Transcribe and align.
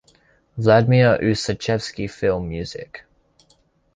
"Vladimir 0.57 1.19
Ussachevsky: 1.21 2.07
Film 2.09 2.47
Music". 2.49 3.03